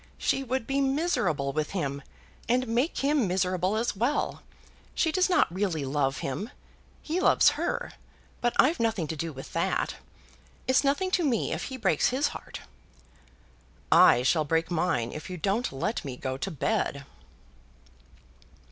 [0.17, 2.01] She would be miserable with him,
[2.49, 4.41] and make him miserable as well.
[4.95, 6.49] She does not really love him.
[7.03, 7.91] He loves her,
[8.41, 9.97] but I've nothing to do with that.
[10.67, 12.61] It's nothing to me if he breaks his heart."
[13.91, 17.05] "I shall break mine if you don't let me go to bed."